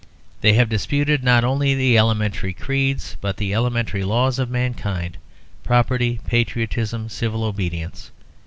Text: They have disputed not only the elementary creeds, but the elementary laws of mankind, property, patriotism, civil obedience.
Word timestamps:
They 0.41 0.53
have 0.53 0.67
disputed 0.67 1.23
not 1.23 1.43
only 1.43 1.75
the 1.75 1.95
elementary 1.95 2.53
creeds, 2.53 3.17
but 3.21 3.37
the 3.37 3.53
elementary 3.53 4.03
laws 4.03 4.39
of 4.39 4.49
mankind, 4.49 5.19
property, 5.63 6.19
patriotism, 6.25 7.07
civil 7.07 7.43
obedience. 7.43 8.09